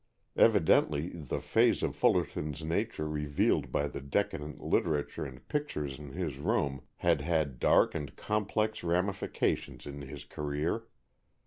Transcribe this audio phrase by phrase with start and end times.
[0.35, 6.39] Evidently the phase of Fullerton's nature revealed by the decadent literature and pictures in his
[6.39, 10.87] room had had dark and complex ramifications in his career.